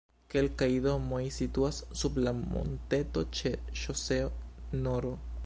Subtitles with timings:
[0.33, 3.53] Kelkaj domoj situas sub la monteto ĉe
[3.83, 4.35] ŝoseo
[4.83, 5.13] nr.